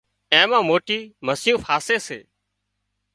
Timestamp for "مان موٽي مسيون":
0.51-1.59